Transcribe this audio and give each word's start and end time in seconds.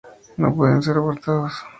No 0.35 0.51
pueden 0.55 0.81
ser 0.81 0.97
abortados. 0.97 1.53